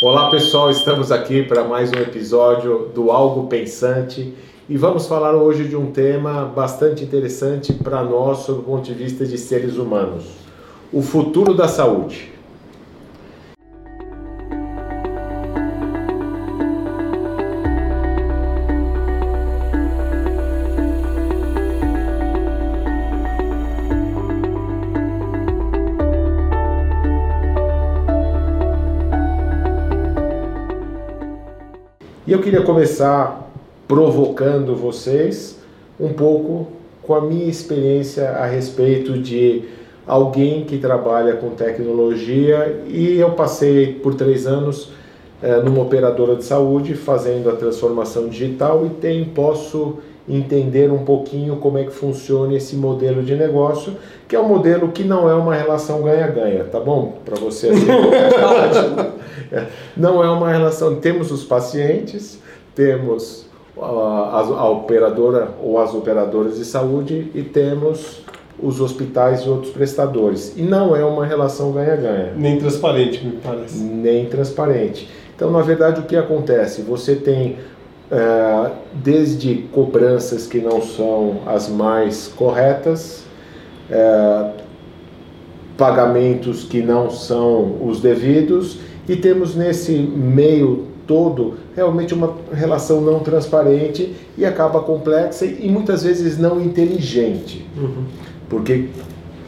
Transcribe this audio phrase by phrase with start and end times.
[0.00, 4.32] Olá pessoal, estamos aqui para mais um episódio do Algo Pensante
[4.68, 8.94] e vamos falar hoje de um tema bastante interessante para nós sob o ponto de
[8.94, 10.24] vista de seres humanos:
[10.92, 12.37] o futuro da saúde.
[32.28, 33.50] E eu queria começar
[33.88, 35.58] provocando vocês
[35.98, 36.68] um pouco
[37.02, 39.62] com a minha experiência a respeito de
[40.06, 44.90] alguém que trabalha com tecnologia e eu passei por três anos
[45.42, 49.96] é, numa operadora de saúde fazendo a transformação digital e tem, posso
[50.28, 53.94] entender um pouquinho como é que funciona esse modelo de negócio,
[54.28, 57.20] que é um modelo que não é uma relação ganha-ganha, tá bom?
[57.24, 57.86] Para você assim,
[59.96, 60.96] não é uma relação.
[60.96, 62.38] Temos os pacientes,
[62.74, 63.46] temos
[63.80, 68.22] a, a, a operadora ou as operadoras de saúde e temos
[68.60, 70.54] os hospitais e outros prestadores.
[70.56, 72.32] E não é uma relação ganha-ganha.
[72.36, 73.78] Nem transparente, me parece.
[73.78, 75.08] Nem transparente.
[75.34, 76.82] Então, na verdade, o que acontece?
[76.82, 77.56] Você tem
[78.10, 83.24] é, desde cobranças que não são as mais corretas,
[83.90, 84.50] é,
[85.76, 93.20] pagamentos que não são os devidos, e temos nesse meio todo realmente uma relação não
[93.20, 97.66] transparente e acaba complexa e muitas vezes não inteligente.
[97.76, 98.04] Uhum.
[98.48, 98.88] Porque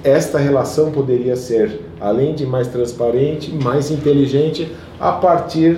[0.03, 5.77] esta relação poderia ser, além de mais transparente, mais inteligente a partir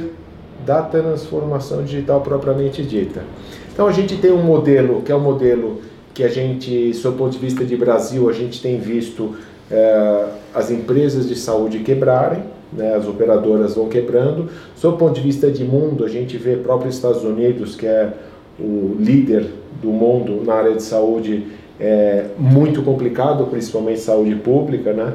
[0.64, 3.24] da transformação digital propriamente dita.
[3.72, 5.80] Então a gente tem um modelo que é o um modelo
[6.14, 9.34] que a gente, sob o ponto de vista de Brasil, a gente tem visto
[9.70, 14.48] é, as empresas de saúde quebrarem, né, as operadoras vão quebrando.
[14.76, 18.12] Sob o ponto de vista de mundo, a gente vê próprio Estados Unidos, que é
[18.58, 19.46] o líder
[19.82, 21.46] do mundo na área de saúde,
[21.80, 25.14] é muito complicado, principalmente saúde pública, né?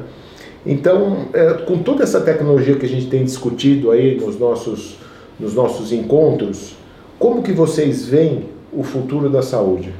[0.66, 4.98] Então, é, com toda essa tecnologia que a gente tem discutido aí nos nossos
[5.38, 6.74] nos nossos encontros,
[7.18, 9.92] como que vocês veem o futuro da saúde?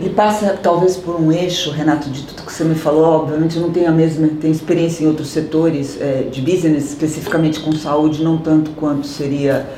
[0.00, 3.04] Ele passa talvez por um eixo, Renato, de tudo que você me falou.
[3.04, 7.60] Obviamente eu não tenho a mesma, tenho experiência em outros setores é, de business, especificamente
[7.60, 9.68] com saúde, não tanto quanto seria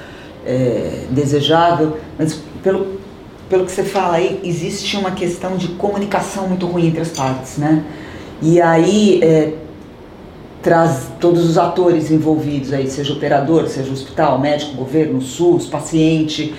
[0.46, 3.00] é, desejável, mas pelo,
[3.50, 7.58] pelo que você fala aí, existe uma questão de comunicação muito ruim entre as partes,
[7.58, 7.84] né?
[8.40, 9.54] E aí é,
[10.62, 16.54] traz todos os atores envolvidos aí, seja operador, seja hospital, médico, governo, SUS, paciente.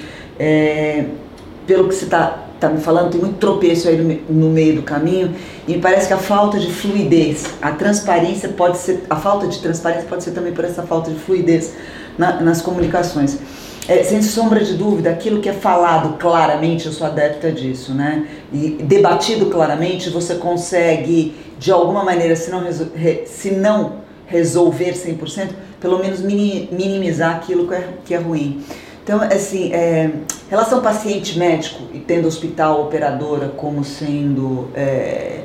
[1.66, 4.84] Pelo que você está tá me falando, tem muito tropeço aí no, no, meio do
[4.84, 5.34] caminho
[5.68, 9.59] e me parece que a falta de fluidez, a transparência pode ser, a falta de
[9.59, 11.74] transparência pode ser também por essa falta de fluidez
[12.18, 13.38] na, nas comunicações.
[13.88, 18.25] É, sem sombra de dúvida, aquilo que é falado claramente, eu sou adepta disso, né?
[18.53, 22.63] E debatido claramente, você consegue, de alguma maneira, se não,
[23.25, 25.50] se não resolver 100%,
[25.81, 28.63] pelo menos minimizar aquilo que é, que é ruim.
[29.03, 30.12] Então, assim, é,
[30.53, 35.40] relação paciente-médico e tendo hospital operadora como sendo, é,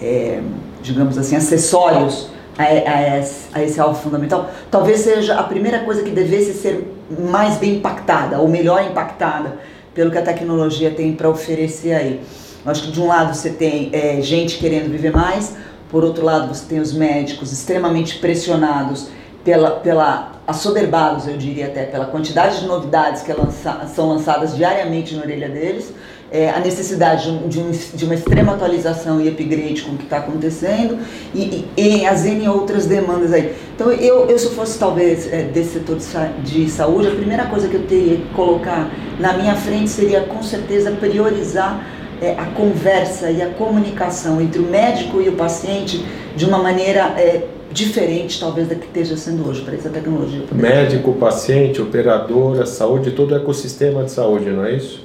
[0.00, 0.40] é,
[0.80, 6.10] digamos assim, acessórios a, a, a, esse alvo fundamental, talvez seja a primeira coisa que
[6.10, 6.96] devesse ser
[7.30, 9.58] mais bem impactada, ou melhor impactada,
[9.94, 12.22] pelo que a tecnologia tem para oferecer aí.
[12.64, 15.54] Eu acho que de um lado você tem é, gente querendo viver mais,
[15.90, 19.08] por outro lado você tem os médicos extremamente pressionados
[19.44, 25.14] pela, pela assoberbados, eu diria até, pela quantidade de novidades que lança, são lançadas diariamente
[25.14, 25.92] na orelha deles,
[26.32, 30.16] é, a necessidade de, um, de, uma extrema atualização e upgrade com o que está
[30.18, 30.98] acontecendo
[31.32, 33.54] e, e, e, as N outras demandas aí.
[33.74, 35.96] Então, eu, eu se fosse talvez é, desse setor
[36.42, 38.90] de, de saúde, a primeira coisa que eu teria que colocar
[39.20, 41.86] na minha frente seria com certeza priorizar
[42.20, 47.14] é, a conversa e a comunicação entre o médico e o paciente de uma maneira
[47.16, 47.42] é,
[47.74, 50.44] diferente, talvez, da que esteja sendo hoje, para essa tecnologia.
[50.52, 55.02] Médico, paciente, operadora, saúde, todo o ecossistema de saúde, não é isso?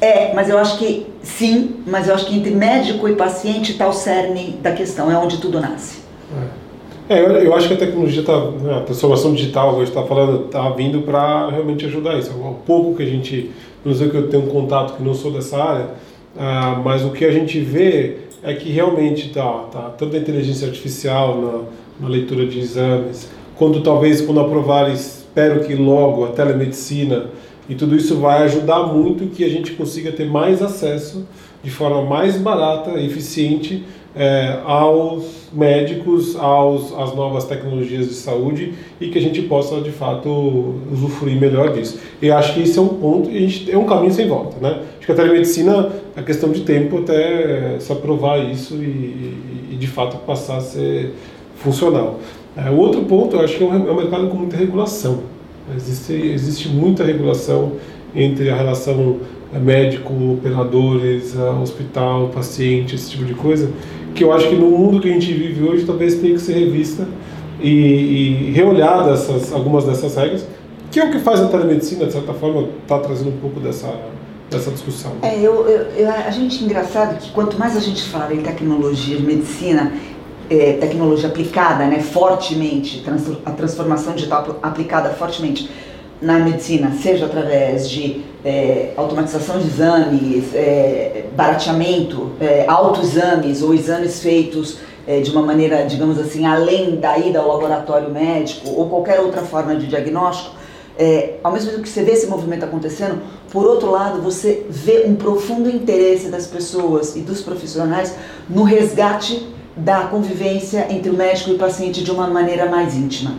[0.00, 3.88] É, mas eu acho que sim, mas eu acho que entre médico e paciente está
[3.88, 5.98] o cerne da questão, é onde tudo nasce.
[7.08, 10.46] É, eu, eu acho que a tecnologia está, né, a transformação digital, hoje está falando,
[10.46, 12.32] está vindo para realmente ajudar isso.
[12.32, 13.50] Um pouco que a gente,
[13.84, 15.86] não sei que eu tenho um contato que não sou dessa área,
[16.36, 21.40] uh, mas o que a gente vê é que realmente tá, tanto a inteligência artificial
[21.40, 27.26] na na leitura de exames, quando talvez quando aprovar, espero que logo a telemedicina
[27.68, 31.26] e tudo isso vai ajudar muito que a gente consiga ter mais acesso
[31.62, 33.84] de forma mais barata eficiente
[34.18, 39.92] é, aos médicos, aos às novas tecnologias de saúde e que a gente possa de
[39.92, 42.00] fato usufruir melhor disso.
[42.20, 44.82] E acho que isso é um ponto, a gente, é um caminho sem volta, né?
[44.98, 49.34] Acho que a telemedicina é questão de tempo até se aprovar isso e,
[49.72, 51.14] e de fato passar a ser
[51.56, 52.18] funcional.
[52.56, 55.20] É, o outro ponto, eu acho que é um, é um mercado com muita regulação.
[55.76, 57.72] Existe, existe muita regulação
[58.14, 59.18] entre a relação
[59.52, 63.70] médico, operadores, hospital, paciente, esse tipo de coisa,
[64.14, 66.54] que eu acho que no mundo que a gente vive hoje talvez tenha que ser
[66.54, 67.06] revista
[67.60, 70.46] e, e reolhada essas, algumas dessas regras,
[70.90, 73.92] que é o que faz a telemedicina, de certa forma, está trazendo um pouco dessa,
[74.50, 75.12] dessa discussão.
[75.22, 79.16] É, eu, eu, eu, a gente engraçado que quanto mais a gente fala em tecnologia
[79.16, 79.92] de medicina,
[80.48, 85.68] é, tecnologia aplicada, né, fortemente, trans, a transformação digital aplicada fortemente
[86.20, 94.20] na medicina, seja através de é, automatização de exames, é, barateamento, é, autoexames ou exames
[94.20, 99.20] feitos é, de uma maneira, digamos assim, além da ida ao laboratório médico ou qualquer
[99.20, 100.56] outra forma de diagnóstico,
[100.98, 103.20] é, ao mesmo tempo que você vê esse movimento acontecendo,
[103.52, 108.14] por outro lado, você vê um profundo interesse das pessoas e dos profissionais
[108.50, 113.34] no resgate da convivência entre o médico e o paciente de uma maneira mais íntima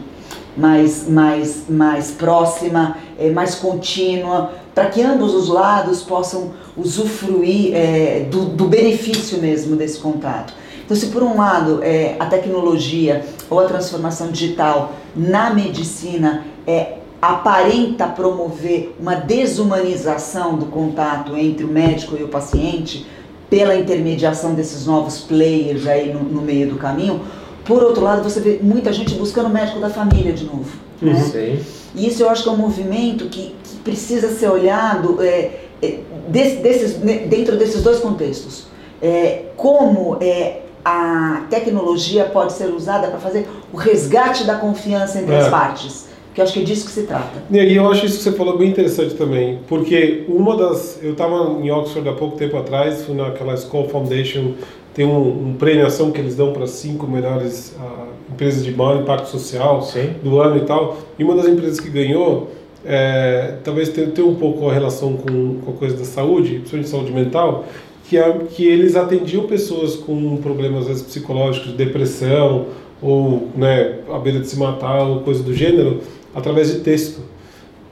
[0.57, 8.27] mais, mais, mais próxima, é, mais contínua, para que ambos os lados possam usufruir é,
[8.29, 10.53] do, do, benefício mesmo desse contato.
[10.85, 16.93] Então, se por um lado é, a tecnologia ou a transformação digital na medicina é,
[17.21, 23.05] aparenta promover uma desumanização do contato entre o médico e o paciente,
[23.49, 27.21] pela intermediação desses novos players aí no, no meio do caminho,
[27.69, 30.65] por outro lado, você vê muita gente buscando o médico da família de novo.
[30.99, 31.13] Né?
[31.13, 31.59] Sim.
[31.93, 35.99] E isso eu acho que é um movimento que, que precisa ser olhado é, é,
[36.27, 38.65] desse, desses, dentro desses dois contextos.
[38.99, 45.35] É, como é, a tecnologia pode ser usada para fazer o resgate da confiança entre
[45.35, 45.49] as é.
[45.51, 46.09] partes.
[46.33, 47.43] Que eu acho que é disso que se trata.
[47.51, 50.99] E aí eu acho isso que você falou bem interessante também, porque uma das.
[51.03, 54.53] Eu estava em Oxford há pouco tempo atrás, fui naquela School Foundation
[54.93, 59.27] tem um, um premiação que eles dão para cinco melhores uh, empresas de maior impacto
[59.27, 60.15] social Sim.
[60.23, 60.97] do ano e tal.
[61.17, 62.51] E uma das empresas que ganhou,
[62.85, 66.89] é, talvez tenha, tenha um pouco a relação com, com a coisa da saúde, principalmente
[66.89, 67.65] saúde mental,
[68.05, 72.67] que, é, que eles atendiam pessoas com problemas às vezes, psicológicos, depressão,
[73.01, 76.01] ou né, a beira de se matar, ou coisa do gênero,
[76.33, 77.21] através de texto,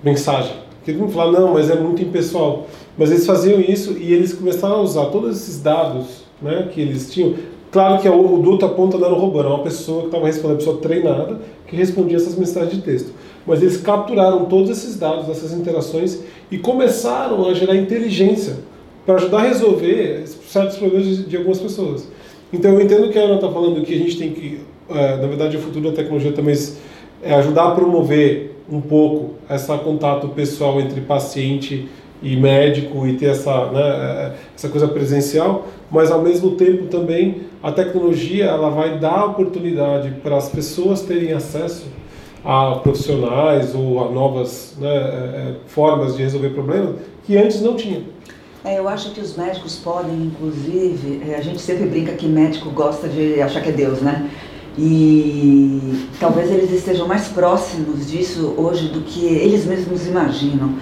[0.04, 0.54] mensagem.
[0.78, 2.68] Porque todo mundo fala, não, mas é muito impessoal.
[2.98, 7.12] Mas eles faziam isso e eles começaram a usar todos esses dados né, que eles
[7.12, 7.36] tinham.
[7.72, 10.26] Claro que o do outra ponta não era um robô, era uma pessoa que estava
[10.26, 13.12] respondendo, uma pessoa treinada que respondia essas mensagens de texto.
[13.46, 16.20] Mas eles capturaram todos esses dados, essas interações
[16.50, 18.58] e começaram a gerar inteligência
[19.06, 22.08] para ajudar a resolver certos problemas de, algumas pessoas.
[22.52, 25.28] Então eu entendo que a Ana está falando que a gente tem que, é, na
[25.28, 26.56] verdade, o futuro da tecnologia também
[27.22, 33.28] é ajudar a promover um pouco esse contato pessoal entre paciente e médico e ter
[33.28, 39.26] essa, né, essa coisa presencial, mas ao mesmo tempo também a tecnologia ela vai dar
[39.26, 41.86] oportunidade para as pessoas terem acesso
[42.44, 47.76] a profissionais ou a novas né, é, é, formas de resolver problemas que antes não
[47.76, 48.04] tinham.
[48.64, 52.70] É, eu acho que os médicos podem, inclusive, é, a gente sempre brinca que médico
[52.70, 54.30] gosta de achar que é Deus, né?
[54.78, 60.76] E talvez eles estejam mais próximos disso hoje do que eles mesmos imaginam.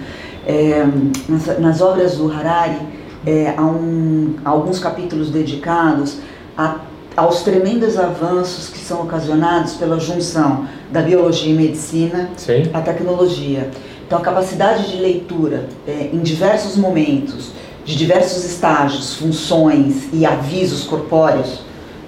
[0.46, 0.86] É,
[1.28, 2.78] nas, nas, obras do Harari,
[3.26, 6.18] é, há, um, há alguns capítulos dedicados
[6.56, 6.76] a,
[7.16, 12.70] aos tremendos avanços que são ocasionados pela junção da biologia e medicina Sim.
[12.72, 13.70] à tecnologia.
[14.06, 17.50] Então, a capacidade de leitura é, em diversos momentos,
[17.84, 21.60] de diversos estágios, funções e avisos corpóreos,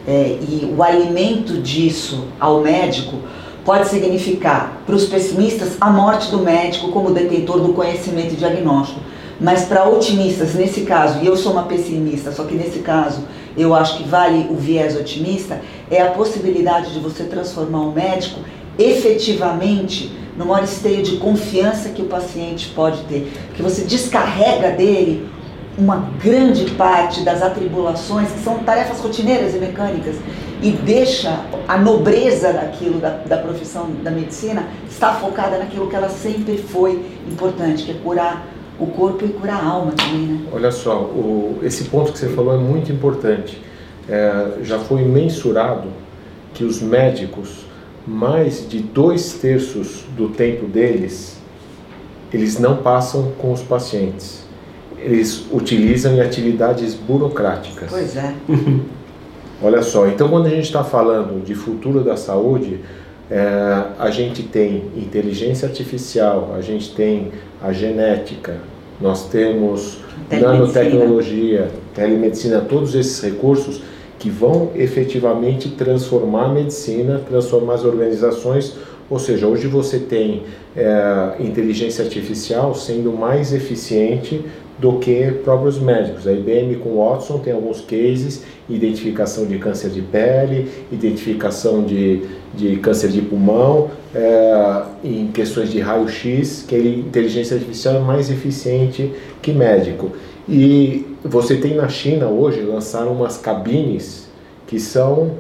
[0.07, 3.17] é, e o alimento disso ao médico
[3.69, 8.99] pode significar para os pessimistas a morte do médico como detentor do conhecimento diagnóstico.
[9.39, 13.25] Mas para otimistas, nesse caso, e eu sou uma pessimista, só que nesse caso
[13.59, 15.61] eu acho que vale o viés otimista,
[15.91, 18.41] é a possibilidade de você transformar o médico
[18.79, 23.31] efetivamente no maior esteio de confiança que o paciente pode ter.
[23.55, 25.29] Que você descarrega dele
[25.79, 30.17] uma grande parte das atribulações, que são tarefas rotineiras e mecânicas,
[30.61, 36.09] e deixa a nobreza daquilo, da, da profissão da medicina, está focada naquilo que ela
[36.09, 40.41] sempre foi importante, que é curar o corpo e curar a alma também, né?
[40.53, 43.63] Olha só, o, esse ponto que você falou é muito importante.
[44.09, 45.89] É, já foi mensurado
[46.55, 47.67] que os médicos,
[48.05, 51.39] mais de dois terços do tempo deles,
[52.33, 54.48] eles não passam com os pacientes
[55.01, 57.89] eles utilizam em atividades burocráticas.
[57.91, 58.35] Pois é.
[59.63, 62.81] Olha só, então quando a gente está falando de futuro da saúde,
[63.31, 68.57] é, a gente tem inteligência artificial, a gente tem a genética,
[69.01, 69.99] nós temos
[70.31, 73.83] nanotecnologia, telemedicina, todos esses recursos
[74.19, 78.77] que vão efetivamente transformar a medicina, transformar as organizações.
[79.11, 80.43] Ou seja, hoje você tem
[80.77, 84.45] é, inteligência artificial sendo mais eficiente
[84.79, 86.27] do que próprios médicos.
[86.27, 92.23] A IBM com Watson tem alguns cases, identificação de câncer de pele, identificação de,
[92.55, 98.31] de câncer de pulmão, é, em questões de raio-x, que a inteligência artificial é mais
[98.31, 100.13] eficiente que médico.
[100.49, 104.29] E você tem na China hoje, lançaram umas cabines
[104.67, 105.33] que são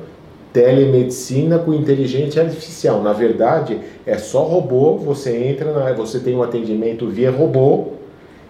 [0.52, 3.02] telemedicina com inteligência artificial.
[3.02, 7.92] Na verdade, é só robô, você entra, na, você tem um atendimento via robô,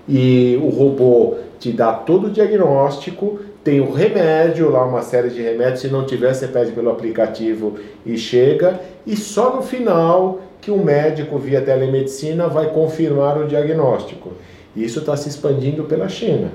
[0.09, 5.43] e o robô te dá todo o diagnóstico, tem o remédio lá, uma série de
[5.43, 7.75] remédios, se não tiver você pede pelo aplicativo
[8.07, 14.33] e chega, e só no final que o médico via telemedicina vai confirmar o diagnóstico.
[14.75, 16.51] Isso está se expandindo pela China.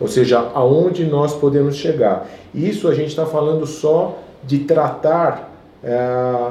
[0.00, 2.28] Ou seja, aonde nós podemos chegar.
[2.54, 6.50] Isso a gente está falando só de tratar é,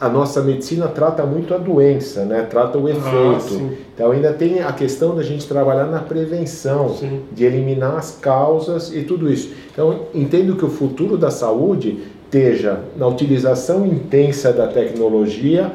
[0.00, 2.46] a nossa medicina trata muito a doença, né?
[2.48, 3.04] trata o efeito.
[3.12, 7.20] Ah, então ainda tem a questão da gente trabalhar na prevenção, sim.
[7.32, 9.52] de eliminar as causas e tudo isso.
[9.72, 15.70] Então entendo que o futuro da saúde esteja na utilização intensa da tecnologia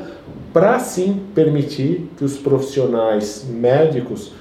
[0.52, 4.34] para sim permitir que os profissionais médicos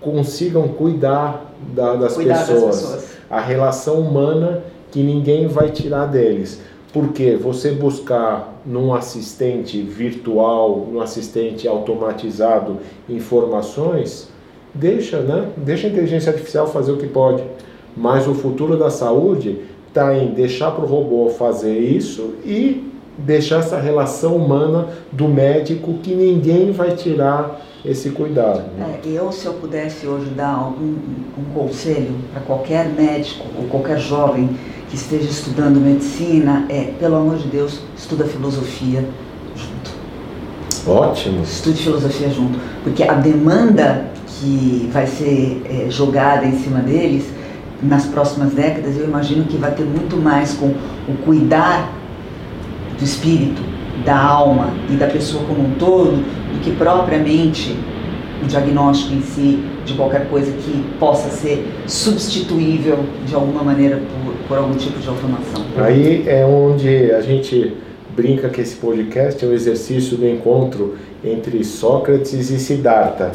[0.00, 6.06] consigam cuidar da, das, cuidar pessoas, das pessoas, a relação humana que ninguém vai tirar
[6.06, 6.60] deles.
[6.92, 12.78] Porque você buscar num assistente virtual, num assistente automatizado
[13.08, 14.28] informações,
[14.74, 15.50] deixa, né?
[15.56, 17.44] Deixa a inteligência artificial fazer o que pode.
[17.96, 23.58] Mas o futuro da saúde está em deixar para o robô fazer isso e deixar
[23.58, 28.62] essa relação humana do médico que ninguém vai tirar esse cuidado.
[28.76, 29.00] Né?
[29.04, 34.50] É, eu, se eu pudesse hoje dar um conselho para qualquer médico ou qualquer jovem
[34.90, 39.08] que esteja estudando medicina, é, pelo amor de Deus, estuda filosofia
[39.54, 40.90] junto.
[40.90, 41.42] Ótimo.
[41.44, 47.24] Estude filosofia junto, porque a demanda que vai ser é, jogada em cima deles
[47.82, 51.92] nas próximas décadas, eu imagino que vai ter muito mais com o cuidar
[52.98, 53.62] do espírito,
[54.04, 56.16] da alma e da pessoa como um todo,
[56.52, 57.78] do que propriamente
[58.42, 64.29] o diagnóstico em si de qualquer coisa que possa ser substituível de alguma maneira por,
[64.50, 65.64] por algum tipo de automação.
[65.76, 67.76] Aí é onde a gente
[68.16, 73.30] brinca que esse podcast é um exercício do encontro entre Sócrates e Siddhartha.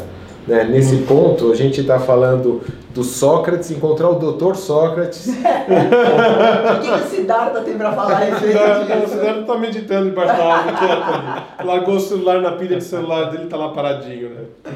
[0.46, 0.64] Né?
[0.64, 1.06] Nesse hum.
[1.06, 2.60] ponto, a gente está falando
[2.94, 5.28] do Sócrates encontrar o doutor Sócrates.
[5.32, 9.04] o que, o Siddhartha tem para falar a respeito disso?
[9.04, 11.66] O Siddhartha está meditando embaixo da árvore, quieto ali.
[11.66, 14.72] Largou o celular na pilha de celular dele, está lá paradinho, né?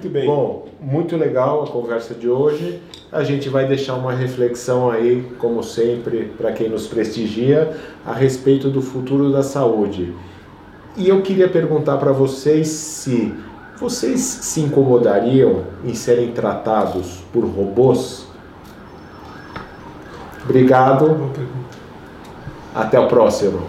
[0.00, 0.26] Muito bem.
[0.26, 2.80] Bom, muito legal a conversa de hoje.
[3.12, 7.76] A gente vai deixar uma reflexão aí, como sempre, para quem nos prestigia,
[8.06, 10.14] a respeito do futuro da saúde.
[10.96, 13.34] E eu queria perguntar para vocês se
[13.78, 18.26] vocês se incomodariam em serem tratados por robôs?
[20.44, 21.30] Obrigado.
[22.74, 23.66] Até o próximo.